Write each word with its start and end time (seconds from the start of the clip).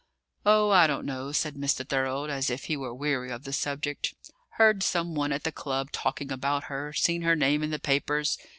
"Oh, 0.47 0.71
I 0.71 0.87
don't 0.87 1.05
know," 1.05 1.31
said 1.31 1.53
Mr. 1.53 1.87
Thorold, 1.87 2.31
as 2.31 2.49
if 2.49 2.63
he 2.65 2.75
were 2.75 2.91
weary 2.91 3.29
of 3.29 3.43
the 3.43 3.53
subject. 3.53 4.15
"Heard 4.57 4.81
some 4.81 5.13
one 5.13 5.31
at 5.31 5.43
the 5.43 5.51
Club 5.51 5.91
talking 5.91 6.31
about 6.31 6.63
her; 6.63 6.91
seen 6.91 7.21
her 7.21 7.35
name 7.35 7.61
in 7.61 7.69
the 7.69 7.77
papers. 7.77 8.39